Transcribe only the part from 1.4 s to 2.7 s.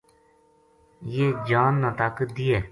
جان نا طاقت دیئے